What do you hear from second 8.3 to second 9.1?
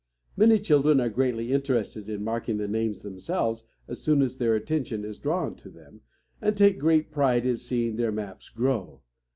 grow.